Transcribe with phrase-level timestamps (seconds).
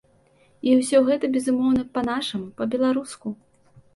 [0.69, 3.27] І ўсё гэта, безумоўна, па-нашаму, па-беларуску!